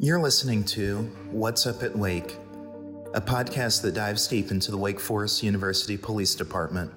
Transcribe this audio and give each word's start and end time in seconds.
You're 0.00 0.20
listening 0.20 0.62
to 0.66 0.98
What's 1.32 1.66
Up 1.66 1.82
at 1.82 1.98
Wake, 1.98 2.36
a 3.14 3.20
podcast 3.20 3.82
that 3.82 3.94
dives 3.94 4.28
deep 4.28 4.52
into 4.52 4.70
the 4.70 4.78
Wake 4.78 5.00
Forest 5.00 5.42
University 5.42 5.96
Police 5.96 6.36
Department. 6.36 6.92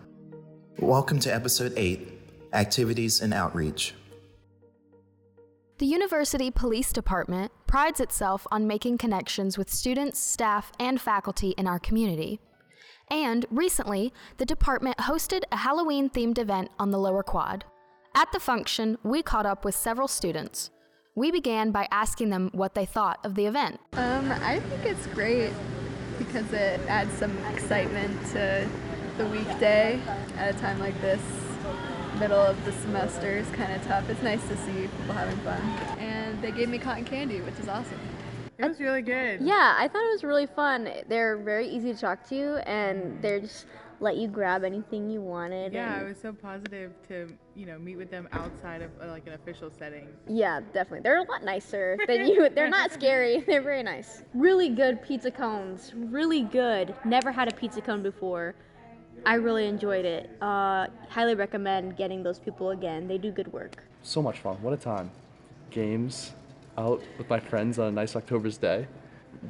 Welcome 0.78 1.20
to 1.22 1.34
Episode 1.34 1.74
8 1.76 2.12
Activities 2.54 3.22
and 3.22 3.34
Outreach. 3.34 3.96
The 5.80 5.88
University 5.88 6.52
Police 6.52 6.94
Department 6.94 7.52
prides 7.66 8.00
itself 8.00 8.46
on 8.52 8.68
making 8.68 9.00
connections 9.00 9.58
with 9.58 9.72
students, 9.72 10.20
staff, 10.20 10.72
and 10.80 11.02
faculty 11.02 11.56
in 11.58 11.66
our 11.66 11.80
community. 11.80 12.40
And 13.10 13.48
recently, 13.50 14.14
the 14.38 14.46
department 14.46 14.98
hosted 14.98 15.42
a 15.52 15.58
Halloween 15.58 16.08
themed 16.08 16.38
event 16.38 16.70
on 16.78 16.92
the 16.92 17.00
lower 17.00 17.24
quad. 17.24 17.66
At 18.14 18.32
the 18.32 18.40
function, 18.40 19.00
we 19.02 19.24
caught 19.24 19.48
up 19.48 19.66
with 19.66 19.74
several 19.74 20.08
students. 20.08 20.70
We 21.14 21.30
began 21.30 21.72
by 21.72 21.90
asking 21.92 22.30
them 22.30 22.50
what 22.54 22.74
they 22.74 22.86
thought 22.86 23.20
of 23.26 23.36
the 23.36 23.46
event. 23.46 23.82
Um, 23.94 24.32
I 24.32 24.62
think 24.62 24.86
it's 24.86 25.08
great 25.08 25.52
because 26.18 26.54
it 26.54 26.80
adds 26.88 27.12
some 27.14 27.38
excitement 27.54 28.26
to 28.28 28.66
the 29.18 29.26
weekday 29.26 30.00
at 30.38 30.56
a 30.56 30.58
time 30.60 30.80
like 30.80 31.00
this. 31.02 31.22
Middle 32.18 32.40
of 32.40 32.64
the 32.64 32.72
semester 32.72 33.38
is 33.38 33.50
kind 33.50 33.74
of 33.74 33.86
tough. 33.86 34.10
It's 34.10 34.22
nice 34.22 34.48
to 34.48 34.56
see 34.56 34.72
people 34.84 35.14
having 35.14 35.38
fun. 35.40 35.62
And 36.00 36.42
they 36.42 36.52
gave 36.52 36.70
me 36.70 36.78
cotton 36.78 37.04
candy, 37.04 37.42
which 37.42 37.60
is 37.60 37.68
awesome. 37.68 38.00
It 38.58 38.66
was 38.66 38.80
really 38.80 39.02
good. 39.02 39.42
Yeah, 39.42 39.76
I 39.78 39.90
thought 39.90 40.04
it 40.04 40.12
was 40.14 40.24
really 40.24 40.46
fun. 40.46 40.90
They're 41.10 41.36
very 41.36 41.68
easy 41.68 41.94
to 41.94 42.00
talk 42.00 42.26
to, 42.30 42.68
and 42.70 43.22
they're 43.22 43.42
just 43.42 43.66
let 44.02 44.18
you 44.18 44.28
grab 44.28 44.64
anything 44.64 45.10
you 45.10 45.22
wanted. 45.22 45.72
Yeah, 45.74 45.94
and 45.94 46.06
it 46.06 46.10
was 46.10 46.20
so 46.20 46.34
positive 46.34 46.92
to 47.08 47.32
you 47.56 47.66
know 47.66 47.78
meet 47.78 47.96
with 47.96 48.10
them 48.10 48.28
outside 48.32 48.82
of 48.82 48.90
uh, 49.02 49.08
like 49.08 49.28
an 49.28 49.34
official 49.34 49.70
setting. 49.70 50.08
yeah, 50.28 50.60
definitely. 50.74 51.02
They're 51.02 51.20
a 51.20 51.32
lot 51.32 51.44
nicer 51.44 51.98
than 52.08 52.26
you. 52.28 52.50
They're 52.50 52.70
not 52.70 52.92
scary. 52.92 53.42
They're 53.48 53.62
very 53.62 53.84
nice. 53.84 54.24
Really 54.34 54.70
good 54.70 55.02
pizza 55.04 55.32
cones. 55.32 55.94
Really 55.96 56.42
good. 56.42 56.96
Never 57.06 57.32
had 57.32 57.48
a 57.48 57.56
pizza 57.56 57.82
cone 57.82 58.02
before. 58.02 58.56
I 59.26 59.36
really 59.36 59.68
enjoyed 59.68 60.06
it. 60.06 60.32
Uh, 60.42 60.88
highly 61.10 61.36
recommend 61.36 61.96
getting 61.96 62.24
those 62.24 62.40
people 62.40 62.72
again. 62.72 63.08
They 63.08 63.20
do 63.20 63.32
good 63.32 63.54
work. 63.54 63.84
So 64.02 64.22
much 64.22 64.40
fun. 64.40 64.56
What 64.64 64.74
a 64.74 64.78
time. 64.78 65.12
Games, 65.70 66.32
out 66.78 67.02
with 67.20 67.30
my 67.30 67.40
friends 67.40 67.78
on 67.78 67.88
a 67.88 67.92
nice 67.92 68.16
October's 68.16 68.58
day. 68.58 68.88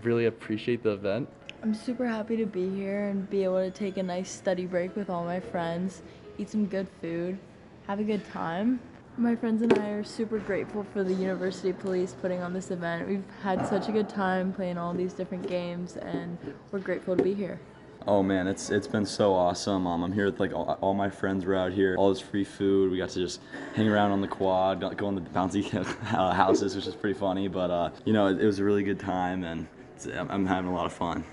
Really 0.03 0.25
appreciate 0.25 0.83
the 0.83 0.91
event. 0.91 1.29
I'm 1.63 1.75
super 1.75 2.07
happy 2.07 2.37
to 2.37 2.47
be 2.47 2.67
here 2.69 3.09
and 3.09 3.29
be 3.29 3.43
able 3.43 3.63
to 3.63 3.69
take 3.69 3.97
a 3.97 4.03
nice 4.03 4.31
study 4.31 4.65
break 4.65 4.95
with 4.95 5.11
all 5.11 5.23
my 5.23 5.39
friends, 5.39 6.01
eat 6.39 6.49
some 6.49 6.65
good 6.65 6.87
food, 7.01 7.37
have 7.85 7.99
a 7.99 8.03
good 8.03 8.25
time. 8.31 8.79
My 9.15 9.35
friends 9.35 9.61
and 9.61 9.71
I 9.77 9.89
are 9.89 10.03
super 10.03 10.39
grateful 10.39 10.83
for 10.91 11.03
the 11.03 11.13
University 11.13 11.71
Police 11.71 12.15
putting 12.19 12.41
on 12.41 12.51
this 12.51 12.71
event. 12.71 13.07
We've 13.07 13.23
had 13.43 13.67
such 13.67 13.89
a 13.89 13.91
good 13.91 14.09
time 14.09 14.51
playing 14.51 14.79
all 14.79 14.91
these 14.95 15.13
different 15.13 15.47
games 15.47 15.97
and 15.97 16.39
we're 16.71 16.79
grateful 16.79 17.15
to 17.15 17.21
be 17.21 17.35
here. 17.35 17.59
Oh 18.07 18.23
man, 18.23 18.47
it's 18.47 18.71
it's 18.71 18.87
been 18.87 19.05
so 19.05 19.31
awesome. 19.31 19.85
Um, 19.85 20.03
I'm 20.03 20.11
here 20.11 20.25
with 20.25 20.39
like 20.39 20.53
all, 20.53 20.79
all 20.81 20.95
my 20.95 21.11
friends 21.11 21.45
were 21.45 21.55
out 21.55 21.73
here. 21.73 21.95
All 21.95 22.09
this 22.09 22.21
free 22.21 22.43
food. 22.43 22.91
We 22.91 22.97
got 22.97 23.09
to 23.09 23.19
just 23.19 23.39
hang 23.75 23.87
around 23.87 24.09
on 24.09 24.21
the 24.21 24.27
quad, 24.27 24.79
go 24.97 25.05
on 25.05 25.13
the 25.13 25.21
bouncy 25.21 25.71
uh, 26.15 26.33
houses, 26.33 26.75
which 26.75 26.87
is 26.87 26.95
pretty 26.95 27.19
funny. 27.19 27.47
But 27.47 27.69
uh, 27.69 27.91
you 28.03 28.13
know, 28.13 28.25
it, 28.25 28.41
it 28.41 28.45
was 28.47 28.57
a 28.57 28.63
really 28.63 28.81
good 28.81 28.99
time, 28.99 29.43
and 29.43 29.67
I'm 30.15 30.47
having 30.47 30.71
a 30.71 30.73
lot 30.73 30.87
of 30.87 30.93
fun. 30.93 31.23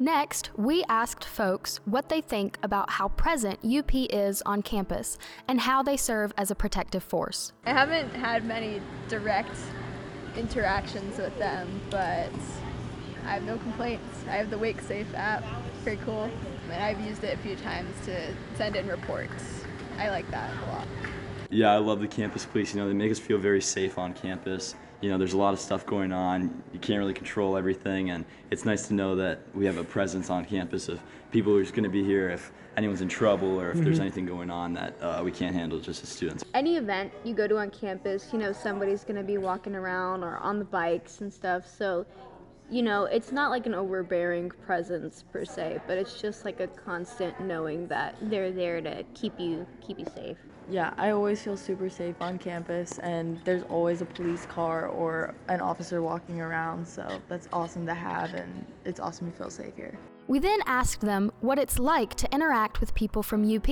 Next, 0.00 0.50
we 0.56 0.82
asked 0.88 1.24
folks 1.24 1.78
what 1.84 2.08
they 2.08 2.20
think 2.20 2.58
about 2.64 2.90
how 2.90 3.08
present 3.08 3.60
UP 3.64 3.94
is 3.94 4.42
on 4.42 4.60
campus 4.60 5.18
and 5.46 5.60
how 5.60 5.84
they 5.84 5.96
serve 5.96 6.32
as 6.36 6.50
a 6.50 6.54
protective 6.56 7.02
force. 7.02 7.52
I 7.64 7.70
haven't 7.70 8.10
had 8.10 8.44
many 8.44 8.80
direct 9.08 9.56
interactions 10.36 11.16
with 11.18 11.38
them, 11.38 11.80
but 11.90 12.28
I 13.24 13.34
have 13.34 13.44
no 13.44 13.56
complaints. 13.56 14.24
I 14.28 14.32
have 14.32 14.50
the 14.50 14.58
Wake 14.58 14.80
Safe 14.80 15.06
app, 15.14 15.44
pretty 15.84 16.02
cool. 16.04 16.28
And 16.72 16.82
I've 16.82 17.00
used 17.00 17.22
it 17.22 17.38
a 17.38 17.38
few 17.42 17.54
times 17.56 17.94
to 18.06 18.34
send 18.56 18.74
in 18.74 18.88
reports. 18.88 19.62
I 19.96 20.08
like 20.08 20.28
that 20.32 20.50
a 20.50 20.70
lot. 20.72 20.88
Yeah, 21.50 21.72
I 21.72 21.78
love 21.78 22.00
the 22.00 22.08
campus 22.08 22.44
police. 22.44 22.74
You 22.74 22.80
know, 22.80 22.88
they 22.88 22.94
make 22.94 23.10
us 23.10 23.18
feel 23.18 23.38
very 23.38 23.60
safe 23.60 23.98
on 23.98 24.12
campus. 24.14 24.74
You 25.00 25.10
know, 25.10 25.18
there's 25.18 25.34
a 25.34 25.38
lot 25.38 25.52
of 25.52 25.60
stuff 25.60 25.84
going 25.84 26.12
on. 26.12 26.62
You 26.72 26.78
can't 26.78 26.98
really 26.98 27.12
control 27.12 27.56
everything, 27.56 28.10
and 28.10 28.24
it's 28.50 28.64
nice 28.64 28.88
to 28.88 28.94
know 28.94 29.16
that 29.16 29.40
we 29.54 29.66
have 29.66 29.76
a 29.76 29.84
presence 29.84 30.30
on 30.30 30.44
campus 30.44 30.88
of 30.88 31.00
people 31.30 31.52
who's 31.52 31.70
going 31.70 31.84
to 31.84 31.90
be 31.90 32.02
here 32.02 32.30
if 32.30 32.52
anyone's 32.76 33.00
in 33.00 33.08
trouble 33.08 33.60
or 33.60 33.70
if 33.70 33.78
there's 33.78 34.00
anything 34.00 34.26
going 34.26 34.50
on 34.50 34.72
that 34.74 34.96
uh, 35.00 35.20
we 35.24 35.30
can't 35.30 35.54
handle 35.54 35.78
just 35.78 36.02
as 36.02 36.08
students. 36.08 36.44
Any 36.54 36.76
event 36.76 37.12
you 37.22 37.34
go 37.34 37.46
to 37.46 37.58
on 37.58 37.70
campus, 37.70 38.30
you 38.32 38.38
know, 38.38 38.52
somebody's 38.52 39.04
going 39.04 39.16
to 39.16 39.22
be 39.22 39.38
walking 39.38 39.74
around 39.74 40.24
or 40.24 40.38
on 40.38 40.58
the 40.58 40.64
bikes 40.64 41.20
and 41.20 41.32
stuff. 41.32 41.66
So, 41.66 42.06
you 42.70 42.82
know, 42.82 43.04
it's 43.04 43.30
not 43.30 43.50
like 43.50 43.66
an 43.66 43.74
overbearing 43.74 44.50
presence 44.50 45.24
per 45.32 45.44
se, 45.44 45.80
but 45.86 45.98
it's 45.98 46.20
just 46.20 46.44
like 46.44 46.60
a 46.60 46.66
constant 46.66 47.38
knowing 47.40 47.86
that 47.88 48.16
they're 48.22 48.50
there 48.50 48.80
to 48.80 49.04
keep 49.14 49.38
you 49.38 49.66
keep 49.86 49.98
you 49.98 50.06
safe. 50.14 50.38
Yeah, 50.70 50.94
I 50.96 51.10
always 51.10 51.42
feel 51.42 51.58
super 51.58 51.90
safe 51.90 52.16
on 52.20 52.38
campus 52.38 52.98
and 53.00 53.38
there's 53.44 53.64
always 53.64 54.00
a 54.00 54.06
police 54.06 54.46
car 54.46 54.86
or 54.86 55.34
an 55.48 55.60
officer 55.60 56.00
walking 56.00 56.40
around, 56.40 56.88
so 56.88 57.06
that's 57.28 57.48
awesome 57.52 57.84
to 57.86 57.94
have 57.94 58.32
and 58.32 58.64
it's 58.84 58.98
awesome 58.98 59.30
to 59.30 59.36
feel 59.36 59.50
safe 59.50 59.76
here. 59.76 59.98
We 60.26 60.38
then 60.38 60.60
asked 60.64 61.02
them 61.02 61.30
what 61.42 61.58
it's 61.58 61.78
like 61.78 62.14
to 62.14 62.34
interact 62.34 62.80
with 62.80 62.94
people 62.94 63.22
from 63.22 63.44
UP 63.44 63.68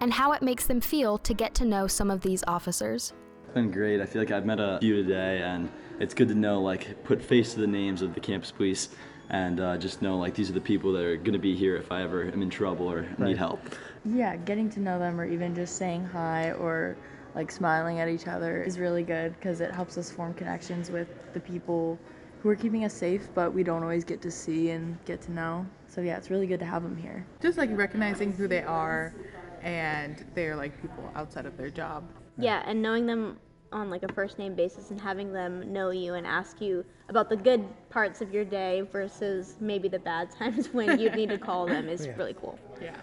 and 0.00 0.12
how 0.12 0.32
it 0.32 0.42
makes 0.42 0.66
them 0.66 0.80
feel 0.80 1.18
to 1.18 1.34
get 1.34 1.54
to 1.54 1.64
know 1.64 1.86
some 1.86 2.10
of 2.10 2.20
these 2.20 2.42
officers. 2.48 3.12
It's 3.54 3.60
been 3.60 3.70
great. 3.70 4.00
I 4.00 4.06
feel 4.06 4.20
like 4.20 4.32
I've 4.32 4.44
met 4.44 4.58
a 4.58 4.78
few 4.80 4.96
today, 4.96 5.40
and 5.40 5.70
it's 6.00 6.12
good 6.12 6.26
to 6.26 6.34
know, 6.34 6.60
like, 6.60 7.04
put 7.04 7.22
face 7.22 7.54
to 7.54 7.60
the 7.60 7.68
names 7.68 8.02
of 8.02 8.12
the 8.12 8.18
campus 8.18 8.50
police 8.50 8.88
and 9.30 9.60
uh, 9.60 9.76
just 9.78 10.02
know, 10.02 10.18
like, 10.18 10.34
these 10.34 10.50
are 10.50 10.54
the 10.54 10.60
people 10.60 10.92
that 10.94 11.04
are 11.04 11.16
going 11.16 11.34
to 11.34 11.38
be 11.38 11.54
here 11.54 11.76
if 11.76 11.92
I 11.92 12.02
ever 12.02 12.24
am 12.24 12.42
in 12.42 12.50
trouble 12.50 12.90
or 12.90 13.06
need 13.16 13.36
help. 13.36 13.60
Yeah, 14.04 14.34
getting 14.34 14.68
to 14.70 14.80
know 14.80 14.98
them 14.98 15.20
or 15.20 15.24
even 15.24 15.54
just 15.54 15.76
saying 15.76 16.04
hi 16.04 16.50
or 16.50 16.96
like 17.36 17.52
smiling 17.52 18.00
at 18.00 18.08
each 18.08 18.26
other 18.26 18.60
is 18.60 18.80
really 18.80 19.04
good 19.04 19.36
because 19.36 19.60
it 19.60 19.70
helps 19.70 19.96
us 19.98 20.10
form 20.10 20.34
connections 20.34 20.90
with 20.90 21.06
the 21.32 21.38
people 21.38 21.96
who 22.40 22.48
are 22.48 22.56
keeping 22.56 22.84
us 22.84 22.92
safe, 22.92 23.28
but 23.36 23.54
we 23.54 23.62
don't 23.62 23.84
always 23.84 24.02
get 24.02 24.20
to 24.22 24.32
see 24.32 24.70
and 24.70 24.98
get 25.04 25.22
to 25.22 25.30
know. 25.30 25.64
So 25.86 26.00
yeah, 26.00 26.16
it's 26.16 26.28
really 26.28 26.48
good 26.48 26.58
to 26.58 26.66
have 26.66 26.82
them 26.82 26.96
here. 26.96 27.24
Just 27.40 27.56
like 27.56 27.70
recognizing 27.72 28.32
who 28.32 28.48
they 28.48 28.64
are, 28.64 29.14
and 29.62 30.24
they're 30.34 30.56
like 30.56 30.82
people 30.82 31.08
outside 31.14 31.46
of 31.46 31.56
their 31.56 31.70
job. 31.70 32.02
Yeah, 32.38 32.62
and 32.66 32.82
knowing 32.82 33.06
them 33.06 33.38
on 33.72 33.90
like 33.90 34.04
a 34.04 34.12
first 34.12 34.38
name 34.38 34.54
basis 34.54 34.90
and 34.90 35.00
having 35.00 35.32
them 35.32 35.72
know 35.72 35.90
you 35.90 36.14
and 36.14 36.26
ask 36.26 36.60
you 36.60 36.84
about 37.08 37.28
the 37.28 37.36
good 37.36 37.64
parts 37.90 38.20
of 38.20 38.32
your 38.32 38.44
day 38.44 38.82
versus 38.92 39.56
maybe 39.60 39.88
the 39.88 39.98
bad 39.98 40.30
times 40.38 40.68
when 40.72 40.98
you 40.98 41.10
need 41.10 41.28
to 41.28 41.38
call 41.38 41.66
them 41.66 41.88
is 41.88 42.08
really 42.16 42.34
cool. 42.34 42.58
Yeah. 42.80 42.96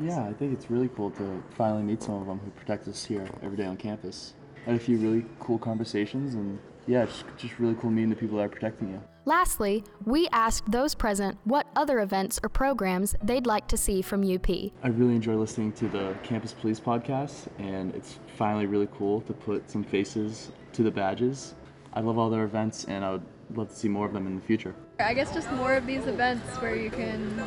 Yeah, 0.00 0.24
I 0.24 0.32
think 0.32 0.52
it's 0.52 0.70
really 0.70 0.88
cool 0.94 1.10
to 1.12 1.42
finally 1.56 1.82
meet 1.82 2.02
some 2.02 2.16
of 2.16 2.26
them 2.26 2.38
who 2.38 2.50
protect 2.50 2.86
us 2.88 3.04
here 3.04 3.26
every 3.42 3.56
day 3.56 3.64
on 3.64 3.76
campus. 3.76 4.34
I 4.66 4.72
had 4.72 4.80
a 4.80 4.84
few 4.84 4.98
really 4.98 5.24
cool 5.40 5.58
conversations, 5.58 6.34
and 6.34 6.58
yeah, 6.86 7.04
it's 7.04 7.24
just 7.36 7.58
really 7.58 7.74
cool 7.74 7.90
meeting 7.90 8.10
the 8.10 8.16
people 8.16 8.36
that 8.36 8.44
are 8.44 8.48
protecting 8.48 8.90
you. 8.90 9.02
Lastly, 9.28 9.84
we 10.06 10.26
asked 10.28 10.70
those 10.70 10.94
present 10.94 11.36
what 11.44 11.66
other 11.76 12.00
events 12.00 12.40
or 12.42 12.48
programs 12.48 13.14
they'd 13.22 13.44
like 13.44 13.68
to 13.68 13.76
see 13.76 14.00
from 14.00 14.22
UP. 14.22 14.48
I 14.48 14.88
really 14.88 15.14
enjoy 15.14 15.34
listening 15.34 15.72
to 15.72 15.88
the 15.88 16.16
Campus 16.22 16.54
Police 16.54 16.80
podcast, 16.80 17.48
and 17.58 17.94
it's 17.94 18.18
finally 18.38 18.64
really 18.64 18.88
cool 18.96 19.20
to 19.20 19.34
put 19.34 19.68
some 19.68 19.84
faces 19.84 20.50
to 20.72 20.82
the 20.82 20.90
badges. 20.90 21.52
I 21.92 22.00
love 22.00 22.16
all 22.16 22.30
their 22.30 22.44
events, 22.44 22.86
and 22.86 23.04
I 23.04 23.12
would 23.12 23.26
love 23.54 23.68
to 23.68 23.76
see 23.76 23.86
more 23.86 24.06
of 24.06 24.14
them 24.14 24.26
in 24.26 24.34
the 24.34 24.40
future. 24.40 24.74
I 24.98 25.12
guess 25.12 25.34
just 25.34 25.52
more 25.52 25.74
of 25.74 25.84
these 25.84 26.06
events 26.06 26.46
where 26.62 26.74
you 26.74 26.88
can 26.88 27.44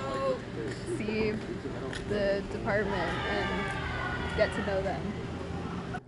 see 1.00 1.34
the 2.10 2.44
department 2.52 3.12
and 3.28 4.38
get 4.38 4.54
to 4.54 4.66
know 4.68 4.84
them. 4.84 5.02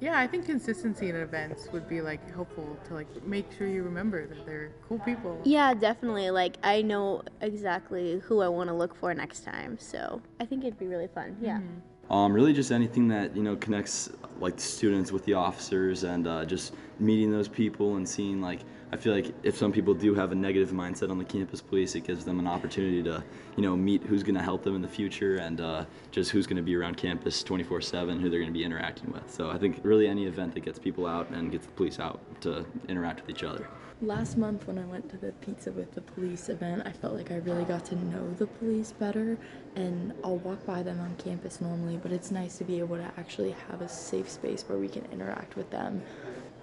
Yeah, 0.03 0.19
I 0.19 0.27
think 0.27 0.45
consistency 0.45 1.07
in 1.07 1.15
events 1.15 1.69
would 1.71 1.87
be 1.87 2.01
like 2.01 2.19
helpful 2.33 2.77
to 2.89 2.93
like 2.93 3.07
make 3.25 3.49
sure 3.57 3.67
you 3.67 3.83
remember 3.83 4.27
that 4.27 4.45
they're 4.45 4.69
cool 4.89 4.99
people. 4.99 5.39
Yeah, 5.45 5.73
definitely. 5.73 6.29
Like 6.29 6.57
I 6.61 6.81
know 6.81 7.21
exactly 7.39 8.19
who 8.19 8.41
I 8.41 8.49
want 8.49 8.67
to 8.67 8.73
look 8.73 8.93
for 8.97 9.13
next 9.13 9.45
time. 9.45 9.77
So 9.79 10.21
I 10.41 10.45
think 10.45 10.65
it'd 10.65 10.77
be 10.77 10.87
really 10.87 11.07
fun. 11.07 11.37
Yeah. 11.41 11.61
Um, 12.09 12.33
really, 12.33 12.51
just 12.51 12.69
anything 12.69 13.07
that 13.07 13.33
you 13.33 13.43
know 13.43 13.55
connects 13.55 14.09
like 14.41 14.57
the 14.57 14.61
students 14.61 15.13
with 15.13 15.23
the 15.23 15.35
officers, 15.35 16.03
and 16.03 16.27
uh, 16.27 16.43
just 16.43 16.73
meeting 16.99 17.31
those 17.31 17.47
people 17.47 17.95
and 17.95 18.07
seeing 18.07 18.41
like 18.41 18.59
I 18.93 18.95
feel 18.95 19.11
like 19.11 19.33
if 19.41 19.57
some 19.57 19.71
people 19.71 19.95
do 19.95 20.13
have 20.13 20.31
a 20.31 20.35
negative 20.35 20.69
mindset 20.69 21.09
on 21.09 21.17
the 21.17 21.25
campus 21.25 21.61
police, 21.61 21.95
it 21.95 22.01
gives 22.05 22.23
them 22.25 22.37
an 22.37 22.45
opportunity 22.45 23.01
to 23.01 23.23
you 23.55 23.63
know 23.63 23.75
meet 23.75 24.03
who's 24.03 24.21
going 24.21 24.35
to 24.35 24.41
help 24.43 24.63
them 24.63 24.75
in 24.75 24.83
the 24.83 24.87
future, 24.87 25.37
and 25.37 25.59
uh, 25.61 25.85
just 26.11 26.29
who's 26.29 26.45
going 26.45 26.57
to 26.57 26.63
be 26.63 26.75
around 26.75 26.95
campus 26.95 27.41
24/7, 27.41 28.21
who 28.21 28.29
they're 28.29 28.39
going 28.39 28.53
to 28.53 28.57
be 28.57 28.63
interacting 28.63 29.11
with. 29.11 29.27
So 29.33 29.49
I 29.49 29.57
think 29.57 29.79
really 29.81 30.07
any 30.07 30.27
event 30.27 30.53
that 30.53 30.59
gets 30.59 30.77
people 30.77 31.07
out 31.07 31.27
and 31.31 31.51
gets 31.51 31.65
the 31.65 31.71
police 31.71 31.99
out 31.99 32.19
to 32.41 32.67
interact 32.87 33.21
with 33.21 33.31
each 33.31 33.43
other. 33.43 33.67
Last 34.03 34.37
month, 34.37 34.67
when 34.67 34.77
I 34.77 34.85
went 34.85 35.09
to 35.09 35.17
the 35.17 35.31
Pizza 35.31 35.71
with 35.71 35.93
the 35.93 36.01
Police 36.01 36.49
event, 36.49 36.83
I 36.85 36.91
felt 36.91 37.15
like 37.15 37.31
I 37.31 37.37
really 37.37 37.63
got 37.63 37.85
to 37.85 37.95
know 37.95 38.33
the 38.37 38.47
police 38.47 38.91
better. 38.91 39.37
And 39.75 40.13
I'll 40.23 40.39
walk 40.39 40.65
by 40.65 40.83
them 40.83 40.99
on 40.99 41.15
campus 41.15 41.61
normally, 41.61 41.97
but 41.97 42.11
it's 42.11 42.29
nice 42.29 42.57
to 42.57 42.63
be 42.63 42.79
able 42.79 42.97
to 42.97 43.11
actually 43.17 43.55
have 43.69 43.81
a 43.81 43.87
safe 43.87 44.29
space 44.29 44.65
where 44.67 44.77
we 44.77 44.89
can 44.89 45.05
interact 45.11 45.55
with 45.55 45.69
them 45.69 46.01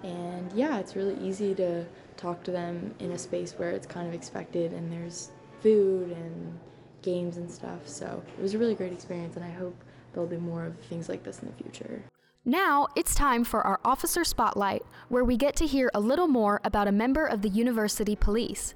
And 0.03 0.51
yeah, 0.53 0.79
it's 0.79 0.95
really 0.95 1.17
easy 1.19 1.53
to 1.55 1.85
talk 2.17 2.43
to 2.43 2.51
them 2.51 2.93
in 2.99 3.11
a 3.11 3.17
space 3.17 3.53
where 3.53 3.71
it's 3.71 3.87
kind 3.87 4.07
of 4.07 4.13
expected 4.13 4.73
and 4.73 4.91
there's 4.91 5.31
food 5.61 6.11
and 6.11 6.59
games 7.01 7.37
and 7.37 7.49
stuff. 7.49 7.87
So 7.87 8.23
it 8.37 8.41
was 8.41 8.53
a 8.53 8.57
really 8.57 8.75
great 8.75 8.93
experience, 8.93 9.35
and 9.35 9.45
I 9.45 9.51
hope 9.51 9.75
there'll 10.13 10.29
be 10.29 10.37
more 10.37 10.65
of 10.65 10.77
things 10.81 11.09
like 11.09 11.23
this 11.23 11.39
in 11.39 11.47
the 11.47 11.63
future. 11.63 12.03
Now 12.45 12.87
it's 12.95 13.13
time 13.13 13.43
for 13.43 13.61
our 13.61 13.79
Officer 13.85 14.23
Spotlight, 14.23 14.81
where 15.09 15.23
we 15.23 15.37
get 15.37 15.55
to 15.57 15.67
hear 15.67 15.91
a 15.93 15.99
little 15.99 16.27
more 16.27 16.59
about 16.63 16.87
a 16.87 16.91
member 16.91 17.25
of 17.25 17.41
the 17.41 17.49
University 17.49 18.15
Police. 18.15 18.73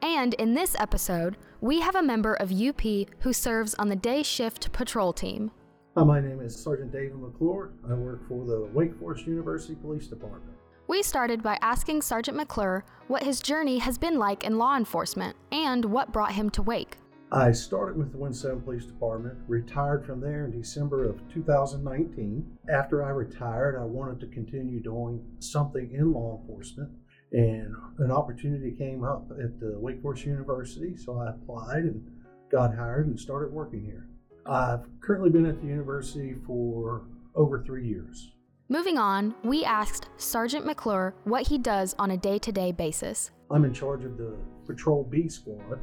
And 0.00 0.34
in 0.34 0.54
this 0.54 0.76
episode, 0.78 1.36
we 1.60 1.80
have 1.80 1.94
a 1.94 2.02
member 2.02 2.34
of 2.34 2.52
UP 2.52 2.82
who 3.20 3.32
serves 3.32 3.74
on 3.76 3.88
the 3.88 3.96
day 3.96 4.22
shift 4.22 4.70
patrol 4.72 5.12
team. 5.12 5.50
Hi, 5.96 6.02
my 6.02 6.18
name 6.18 6.40
is 6.40 6.56
Sergeant 6.56 6.90
David 6.90 7.14
McClure. 7.20 7.70
I 7.88 7.94
work 7.94 8.26
for 8.26 8.44
the 8.44 8.68
Wake 8.72 8.98
Forest 8.98 9.28
University 9.28 9.76
Police 9.76 10.08
Department. 10.08 10.56
We 10.88 11.04
started 11.04 11.40
by 11.40 11.56
asking 11.62 12.02
Sergeant 12.02 12.36
McClure 12.36 12.84
what 13.06 13.22
his 13.22 13.38
journey 13.38 13.78
has 13.78 13.96
been 13.96 14.18
like 14.18 14.42
in 14.42 14.58
law 14.58 14.76
enforcement 14.76 15.36
and 15.52 15.84
what 15.84 16.12
brought 16.12 16.32
him 16.32 16.50
to 16.50 16.62
Wake. 16.62 16.98
I 17.30 17.52
started 17.52 17.96
with 17.96 18.10
the 18.10 18.18
Winston 18.18 18.60
Police 18.62 18.86
Department, 18.86 19.38
retired 19.46 20.04
from 20.04 20.20
there 20.20 20.46
in 20.46 20.60
December 20.60 21.08
of 21.08 21.20
2019. 21.32 22.44
After 22.68 23.04
I 23.04 23.10
retired, 23.10 23.80
I 23.80 23.84
wanted 23.84 24.18
to 24.18 24.26
continue 24.34 24.82
doing 24.82 25.24
something 25.38 25.92
in 25.92 26.12
law 26.12 26.40
enforcement, 26.40 26.90
and 27.30 27.72
an 28.00 28.10
opportunity 28.10 28.72
came 28.72 29.04
up 29.04 29.30
at 29.30 29.60
the 29.60 29.78
Wake 29.78 30.02
Forest 30.02 30.26
University, 30.26 30.96
so 30.96 31.20
I 31.20 31.30
applied 31.30 31.84
and 31.84 32.04
got 32.50 32.74
hired 32.74 33.06
and 33.06 33.18
started 33.18 33.52
working 33.52 33.84
here. 33.84 34.08
I've 34.46 34.84
currently 35.00 35.30
been 35.30 35.46
at 35.46 35.60
the 35.60 35.66
university 35.66 36.34
for 36.46 37.06
over 37.34 37.62
three 37.62 37.86
years. 37.86 38.32
Moving 38.68 38.98
on, 38.98 39.34
we 39.42 39.64
asked 39.64 40.08
Sergeant 40.16 40.66
McClure 40.66 41.14
what 41.24 41.46
he 41.46 41.58
does 41.58 41.94
on 41.98 42.10
a 42.10 42.16
day 42.16 42.38
to 42.38 42.52
day 42.52 42.72
basis. 42.72 43.30
I'm 43.50 43.64
in 43.64 43.72
charge 43.72 44.04
of 44.04 44.16
the 44.16 44.36
Patrol 44.66 45.04
B 45.04 45.28
Squad, 45.28 45.78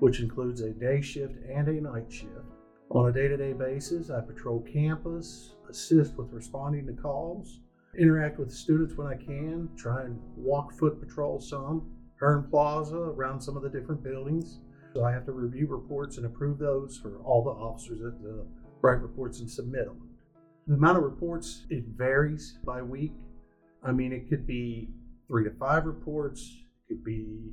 which 0.00 0.20
includes 0.20 0.60
a 0.60 0.70
day 0.70 1.00
shift 1.00 1.36
and 1.50 1.68
a 1.68 1.80
night 1.80 2.10
shift. 2.12 2.30
On 2.90 3.08
a 3.08 3.12
day 3.12 3.28
to 3.28 3.36
day 3.36 3.54
basis, 3.54 4.10
I 4.10 4.20
patrol 4.20 4.60
campus, 4.60 5.54
assist 5.70 6.16
with 6.16 6.30
responding 6.32 6.86
to 6.86 6.92
calls, 6.92 7.60
interact 7.98 8.38
with 8.38 8.52
students 8.52 8.96
when 8.96 9.06
I 9.06 9.14
can, 9.14 9.70
try 9.76 10.02
and 10.02 10.18
walk 10.36 10.72
foot 10.74 11.00
patrol 11.00 11.40
some, 11.40 11.90
Hearn 12.16 12.46
Plaza, 12.50 12.96
around 12.96 13.40
some 13.40 13.56
of 13.56 13.62
the 13.62 13.70
different 13.70 14.02
buildings. 14.02 14.60
So 14.94 15.04
I 15.04 15.12
have 15.12 15.24
to 15.26 15.32
review 15.32 15.66
reports 15.68 16.18
and 16.18 16.26
approve 16.26 16.58
those 16.58 16.98
for 16.98 17.16
all 17.24 17.42
the 17.42 17.50
officers 17.50 18.00
that 18.00 18.28
uh, 18.28 18.44
write 18.82 19.00
reports 19.00 19.40
and 19.40 19.50
submit 19.50 19.86
them. 19.86 20.08
The 20.66 20.74
amount 20.74 20.98
of 20.98 21.04
reports, 21.04 21.64
it 21.70 21.84
varies 21.96 22.58
by 22.64 22.82
week. 22.82 23.14
I 23.82 23.92
mean, 23.92 24.12
it 24.12 24.28
could 24.28 24.46
be 24.46 24.90
three 25.28 25.44
to 25.44 25.50
five 25.58 25.86
reports, 25.86 26.56
it 26.88 26.94
could 26.94 27.04
be, 27.04 27.52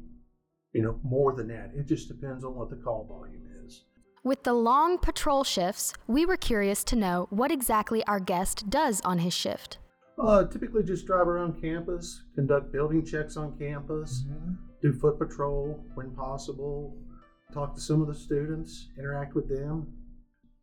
you 0.73 0.83
know, 0.83 0.99
more 1.03 1.33
than 1.33 1.47
that. 1.47 1.71
It 1.75 1.87
just 1.87 2.07
depends 2.07 2.43
on 2.43 2.55
what 2.55 2.69
the 2.69 2.75
call 2.75 3.05
volume 3.05 3.47
is. 3.65 3.85
With 4.23 4.43
the 4.43 4.53
long 4.53 4.97
patrol 4.97 5.45
shifts, 5.45 5.93
we 6.07 6.25
were 6.25 6.37
curious 6.37 6.83
to 6.85 6.95
know 6.97 7.27
what 7.29 7.51
exactly 7.51 8.05
our 8.05 8.19
guest 8.19 8.69
does 8.69 8.99
on 9.01 9.19
his 9.19 9.33
shift. 9.33 9.77
Uh, 10.21 10.43
typically, 10.43 10.83
just 10.83 11.05
drive 11.05 11.27
around 11.27 11.61
campus, 11.61 12.23
conduct 12.35 12.73
building 12.73 13.05
checks 13.05 13.37
on 13.37 13.57
campus, 13.57 14.25
mm-hmm. 14.27 14.55
do 14.81 14.91
foot 14.91 15.17
patrol 15.17 15.81
when 15.95 16.11
possible, 16.11 16.97
talk 17.53 17.73
to 17.75 17.81
some 17.81 18.01
of 18.01 18.07
the 18.07 18.15
students, 18.15 18.89
interact 18.97 19.35
with 19.35 19.49
them, 19.49 19.87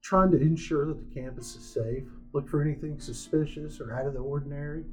trying 0.03 0.31
to 0.31 0.41
ensure 0.41 0.87
that 0.87 0.99
the 0.99 1.15
campus 1.21 1.57
is 1.57 1.65
safe, 1.65 2.05
look 2.33 2.49
for 2.49 2.63
anything 2.63 3.01
suspicious 3.01 3.81
or 3.81 3.93
out 3.93 4.07
of 4.07 4.15
the 4.15 4.21
ordinary. 4.21 4.85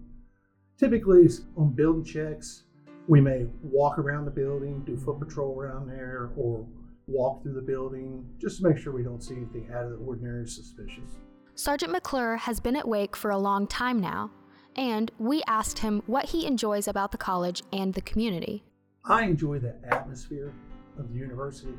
Typically, 0.78 1.28
on 1.56 1.72
building 1.72 2.04
checks, 2.04 2.64
we 3.08 3.22
may 3.22 3.46
walk 3.62 4.00
around 4.00 4.26
the 4.26 4.32
building, 4.32 4.82
do 4.86 4.98
foot 4.98 5.20
patrol 5.20 5.60
around 5.60 5.88
there, 5.88 6.32
or 6.36 6.66
walk 7.06 7.44
through 7.44 7.54
the 7.54 7.62
building 7.62 8.26
just 8.40 8.58
to 8.58 8.68
make 8.68 8.78
sure 8.78 8.92
we 8.94 9.04
don't 9.04 9.22
see 9.22 9.36
anything 9.36 9.70
out 9.74 9.84
of 9.84 9.92
the 9.92 9.98
ordinary 9.98 10.42
or 10.42 10.48
suspicious. 10.48 11.20
Sergeant 11.54 11.92
McClure 11.92 12.38
has 12.38 12.60
been 12.60 12.76
at 12.76 12.88
Wake 12.88 13.16
for 13.16 13.30
a 13.30 13.38
long 13.38 13.68
time 13.68 14.00
now, 14.00 14.32
and 14.76 15.12
we 15.20 15.44
asked 15.48 15.80
him 15.80 16.02
what 16.08 16.26
he 16.26 16.48
enjoys 16.48 16.88
about 16.88 17.12
the 17.12 17.18
college 17.18 17.62
and 17.72 17.94
the 17.94 18.02
community. 18.02 18.64
I 19.06 19.26
enjoy 19.26 19.60
the 19.60 19.76
atmosphere 19.92 20.54
of 20.98 21.12
the 21.12 21.20
university. 21.20 21.74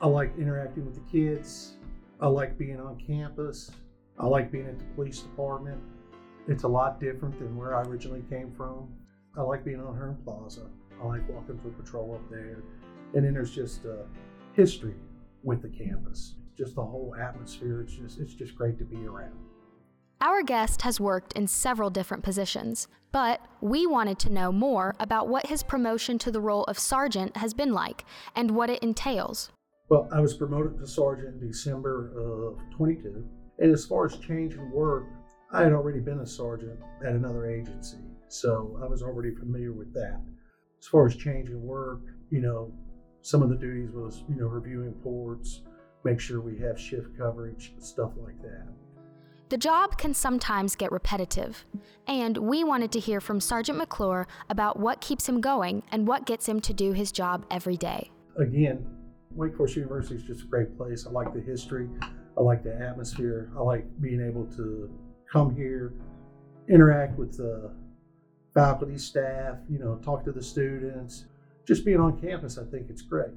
I 0.00 0.06
like 0.06 0.32
interacting 0.38 0.86
with 0.86 0.94
the 0.94 1.10
kids. 1.10 1.76
I 2.20 2.26
like 2.26 2.58
being 2.58 2.80
on 2.80 2.98
campus. 2.98 3.70
I 4.18 4.26
like 4.26 4.50
being 4.50 4.66
at 4.66 4.78
the 4.78 4.84
police 4.94 5.20
department. 5.20 5.80
It's 6.48 6.64
a 6.64 6.68
lot 6.68 7.00
different 7.00 7.38
than 7.38 7.56
where 7.56 7.76
I 7.76 7.82
originally 7.82 8.24
came 8.28 8.52
from. 8.52 8.88
I 9.36 9.42
like 9.42 9.64
being 9.64 9.80
on 9.80 9.94
Hearn 9.94 10.18
Plaza. 10.24 10.66
I 11.02 11.06
like 11.06 11.28
walking 11.28 11.58
for 11.58 11.70
patrol 11.70 12.14
up 12.14 12.30
there. 12.30 12.62
And 13.14 13.24
then 13.24 13.32
there's 13.32 13.54
just 13.54 13.84
a 13.84 14.04
history 14.52 14.94
with 15.42 15.62
the 15.62 15.68
campus. 15.68 16.34
Just 16.56 16.74
the 16.74 16.84
whole 16.84 17.14
atmosphere. 17.18 17.80
It's 17.80 17.94
just 17.94 18.20
it's 18.20 18.34
just 18.34 18.54
great 18.54 18.78
to 18.78 18.84
be 18.84 19.06
around. 19.06 19.38
Our 20.20 20.42
guest 20.42 20.82
has 20.82 21.00
worked 21.00 21.32
in 21.32 21.46
several 21.46 21.88
different 21.88 22.22
positions, 22.22 22.88
but 23.12 23.40
we 23.60 23.86
wanted 23.86 24.18
to 24.20 24.32
know 24.32 24.52
more 24.52 24.94
about 24.98 25.28
what 25.28 25.46
his 25.46 25.62
promotion 25.62 26.18
to 26.18 26.30
the 26.30 26.40
role 26.40 26.64
of 26.64 26.78
sergeant 26.78 27.36
has 27.36 27.54
been 27.54 27.72
like 27.72 28.04
and 28.34 28.52
what 28.52 28.70
it 28.70 28.82
entails. 28.82 29.50
Well, 29.88 30.08
I 30.12 30.20
was 30.20 30.36
promoted 30.36 30.78
to 30.78 30.86
sergeant 30.86 31.40
in 31.42 31.48
December 31.48 32.12
of 32.16 32.60
22. 32.76 33.24
And 33.58 33.72
as 33.72 33.84
far 33.84 34.06
as 34.06 34.16
change 34.18 34.54
in 34.54 34.70
work, 34.70 35.06
I 35.52 35.64
had 35.64 35.72
already 35.72 35.98
been 35.98 36.20
a 36.20 36.26
sergeant 36.26 36.78
at 37.04 37.12
another 37.12 37.50
agency, 37.50 37.98
so 38.28 38.78
I 38.80 38.86
was 38.86 39.02
already 39.02 39.34
familiar 39.34 39.72
with 39.72 39.92
that. 39.94 40.20
As 40.78 40.86
far 40.86 41.06
as 41.06 41.16
change 41.16 41.50
in 41.50 41.60
work, 41.60 42.00
you 42.30 42.40
know, 42.40 42.72
some 43.22 43.42
of 43.42 43.50
the 43.50 43.56
duties 43.56 43.90
was, 43.90 44.22
you 44.28 44.36
know, 44.36 44.46
reviewing 44.46 44.92
ports, 45.02 45.62
make 46.04 46.20
sure 46.20 46.40
we 46.40 46.56
have 46.58 46.80
shift 46.80 47.18
coverage, 47.18 47.74
stuff 47.80 48.12
like 48.16 48.40
that. 48.42 48.68
The 49.50 49.58
job 49.58 49.98
can 49.98 50.14
sometimes 50.14 50.76
get 50.76 50.92
repetitive, 50.92 51.64
and 52.06 52.38
we 52.38 52.62
wanted 52.62 52.92
to 52.92 53.00
hear 53.00 53.20
from 53.20 53.40
Sergeant 53.40 53.78
McClure 53.78 54.28
about 54.48 54.78
what 54.78 55.00
keeps 55.00 55.28
him 55.28 55.40
going 55.40 55.82
and 55.90 56.06
what 56.06 56.24
gets 56.24 56.48
him 56.48 56.60
to 56.60 56.72
do 56.72 56.92
his 56.92 57.10
job 57.10 57.44
every 57.50 57.76
day. 57.76 58.12
Again, 58.38 58.86
Wake 59.32 59.56
Forest 59.56 59.74
University 59.74 60.14
is 60.14 60.22
just 60.22 60.42
a 60.42 60.46
great 60.46 60.76
place. 60.76 61.04
I 61.04 61.10
like 61.10 61.34
the 61.34 61.40
history, 61.40 61.88
I 62.38 62.42
like 62.42 62.62
the 62.62 62.80
atmosphere, 62.80 63.50
I 63.58 63.62
like 63.62 63.86
being 64.00 64.20
able 64.24 64.46
to 64.54 64.88
come 65.32 65.52
here, 65.52 65.94
interact 66.68 67.18
with 67.18 67.36
the 67.36 67.74
faculty, 68.54 68.98
staff, 68.98 69.56
you 69.68 69.80
know, 69.80 69.96
talk 69.96 70.22
to 70.26 70.32
the 70.32 70.42
students. 70.44 71.24
Just 71.66 71.84
being 71.84 71.98
on 71.98 72.20
campus, 72.20 72.56
I 72.56 72.70
think 72.70 72.88
it's 72.88 73.02
great. 73.02 73.32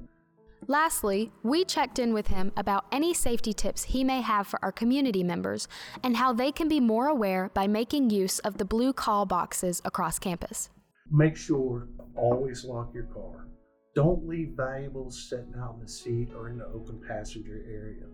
Lastly, 0.66 1.30
we 1.42 1.64
checked 1.64 1.98
in 1.98 2.14
with 2.14 2.28
him 2.28 2.50
about 2.56 2.86
any 2.90 3.12
safety 3.12 3.52
tips 3.52 3.84
he 3.84 4.02
may 4.02 4.22
have 4.22 4.46
for 4.46 4.58
our 4.64 4.72
community 4.72 5.22
members 5.22 5.68
and 6.02 6.16
how 6.16 6.32
they 6.32 6.50
can 6.50 6.68
be 6.68 6.80
more 6.80 7.06
aware 7.06 7.50
by 7.52 7.66
making 7.66 8.08
use 8.08 8.38
of 8.38 8.56
the 8.56 8.64
blue 8.64 8.94
call 8.94 9.26
boxes 9.26 9.82
across 9.84 10.18
campus. 10.18 10.70
Make 11.10 11.36
sure 11.36 11.88
always 12.16 12.64
lock 12.64 12.94
your 12.94 13.04
car. 13.04 13.46
Don't 13.94 14.26
leave 14.26 14.54
valuables 14.56 15.28
sitting 15.28 15.54
out 15.60 15.74
in 15.74 15.80
the 15.80 15.88
seat 15.88 16.30
or 16.34 16.48
in 16.48 16.56
the 16.56 16.66
open 16.66 16.98
passenger 17.06 17.62
area. 17.68 18.06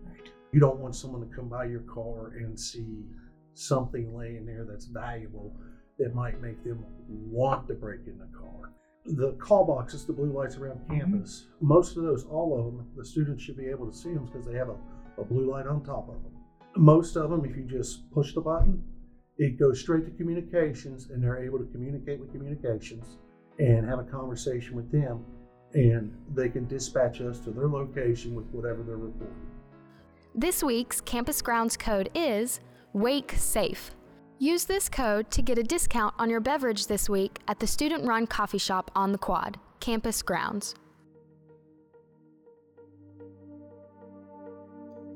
You 0.51 0.59
don't 0.59 0.79
want 0.79 0.95
someone 0.95 1.27
to 1.27 1.33
come 1.33 1.47
by 1.47 1.65
your 1.65 1.81
car 1.81 2.33
and 2.35 2.59
see 2.59 3.05
something 3.53 4.15
laying 4.15 4.45
there 4.45 4.65
that's 4.69 4.85
valuable 4.85 5.55
that 5.99 6.13
might 6.13 6.41
make 6.41 6.61
them 6.65 6.83
want 7.07 7.67
to 7.69 7.75
break 7.75 8.01
in 8.07 8.17
the 8.17 8.27
car 8.37 8.71
the 9.05 9.33
call 9.33 9.65
boxes, 9.65 10.05
the 10.05 10.13
blue 10.13 10.31
lights 10.31 10.57
around 10.57 10.79
mm-hmm. 10.79 10.99
campus, 10.99 11.47
mm-hmm. 11.47 11.67
most 11.67 11.97
of 11.97 12.03
those, 12.03 12.25
all 12.25 12.57
of 12.57 12.65
them, 12.65 12.87
the 12.95 13.05
students 13.05 13.43
should 13.43 13.57
be 13.57 13.67
able 13.67 13.89
to 13.89 13.95
see 13.95 14.13
them 14.13 14.25
because 14.25 14.45
they 14.45 14.55
have 14.55 14.69
a, 14.69 14.75
a 15.21 15.25
blue 15.25 15.49
light 15.49 15.67
on 15.67 15.83
top 15.83 16.09
of 16.09 16.21
them. 16.23 16.31
Most 16.77 17.17
of 17.17 17.29
them, 17.29 17.43
if 17.43 17.55
you 17.55 17.63
just 17.63 18.09
push 18.11 18.33
the 18.33 18.41
button, 18.41 18.81
it 19.37 19.59
goes 19.59 19.79
straight 19.79 20.05
to 20.05 20.11
communications 20.11 21.09
and 21.09 21.21
they're 21.21 21.43
able 21.43 21.57
to 21.57 21.65
communicate 21.65 22.19
with 22.19 22.31
communications 22.31 23.17
and 23.59 23.87
have 23.87 23.99
a 23.99 24.03
conversation 24.03 24.75
with 24.75 24.91
them 24.91 25.25
and 25.73 26.13
they 26.33 26.49
can 26.49 26.67
dispatch 26.67 27.21
us 27.21 27.39
to 27.39 27.51
their 27.51 27.67
location 27.67 28.35
with 28.35 28.45
whatever 28.51 28.83
they're 28.83 28.97
reporting. 28.97 29.35
This 30.35 30.63
week's 30.63 31.01
Campus 31.01 31.41
Grounds 31.41 31.75
code 31.77 32.09
is 32.13 32.59
Wake 32.93 33.33
Safe. 33.33 33.91
Use 34.41 34.63
this 34.63 34.89
code 34.89 35.29
to 35.29 35.43
get 35.43 35.59
a 35.59 35.63
discount 35.63 36.15
on 36.17 36.27
your 36.27 36.39
beverage 36.39 36.87
this 36.87 37.07
week 37.07 37.37
at 37.47 37.59
the 37.59 37.67
student 37.67 38.07
run 38.07 38.25
coffee 38.25 38.57
shop 38.57 38.89
on 38.95 39.11
the 39.11 39.17
quad, 39.19 39.59
campus 39.79 40.23
grounds. 40.23 40.73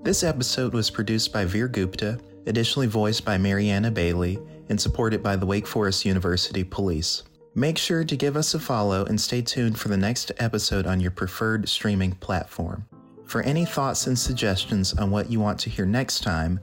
This 0.03 0.22
episode 0.22 0.75
was 0.75 0.91
produced 0.91 1.34
by 1.34 1.44
Vir 1.44 1.67
Gupta, 1.67 2.20
additionally 2.46 2.86
voiced 2.86 3.25
by 3.25 3.39
Mary-Anna 3.39 3.89
Bailey, 3.89 4.38
and 4.70 4.79
supported 4.79 5.24
by 5.24 5.36
the 5.36 5.48
Wake 5.48 5.65
Forest 5.65 6.05
University 6.05 6.63
Police. 6.63 7.24
Make 7.55 7.79
sure 7.79 8.03
to 8.03 8.15
give 8.15 8.38
us 8.38 8.53
a 8.53 8.60
follow 8.60 9.05
and 9.05 9.20
stay 9.20 9.41
tuned 9.41 9.79
for 9.79 9.88
the 9.88 9.98
next 9.98 10.34
episode 10.38 10.86
on 10.86 11.00
your 11.00 11.10
preferred 11.10 11.67
streaming 11.67 12.12
platform. 12.12 12.88
For 13.25 13.41
any 13.41 13.65
thoughts 13.65 14.05
and 14.05 14.20
suggestions 14.20 14.94
on 14.94 15.10
what 15.10 15.32
you 15.32 15.39
want 15.39 15.60
to 15.62 15.72
hear 15.72 15.88
next 15.88 16.22
time, 16.22 16.60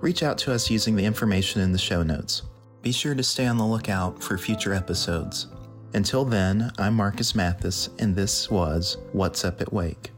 reach 0.00 0.22
out 0.22 0.38
to 0.38 0.52
us 0.52 0.70
using 0.70 0.96
the 0.96 1.04
information 1.04 1.60
in 1.60 1.72
the 1.72 1.78
show 1.78 2.02
notes. 2.02 2.42
Be 2.82 2.92
sure 2.92 3.14
to 3.14 3.22
stay 3.22 3.46
on 3.46 3.58
the 3.58 3.64
lookout 3.66 4.22
for 4.22 4.36
future 4.38 4.74
episodes. 4.74 5.48
Until 5.94 6.24
then, 6.24 6.70
I'm 6.78 6.94
Marcus 6.94 7.34
Mathis, 7.34 7.88
and 7.98 8.16
this 8.16 8.50
was 8.50 8.98
What's 9.12 9.44
Up 9.44 9.60
at 9.60 9.72
Wake. 9.72 10.13